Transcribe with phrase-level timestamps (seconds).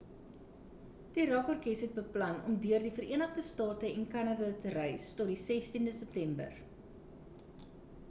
[1.17, 5.33] die rock orkes het beplan om deur die verenigde state en kanada te reis tot
[5.37, 6.61] die 16de september